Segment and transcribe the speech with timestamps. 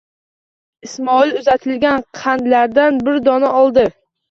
[0.87, 3.89] Ismoil uzatilgan qandlardan bir dona oldi.